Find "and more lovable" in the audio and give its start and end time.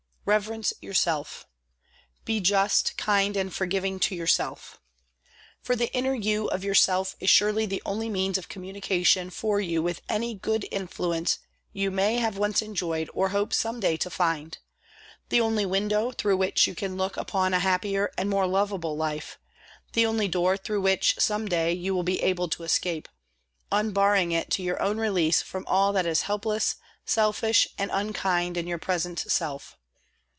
18.15-18.95